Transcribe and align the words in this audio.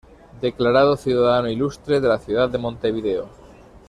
Declarado 0.41 0.97
ciudadano 0.97 1.47
ilustre 1.51 2.01
de 2.01 2.07
la 2.07 2.17
ciudad 2.17 2.49
de 2.49 2.57
Montevideo. 2.57 3.29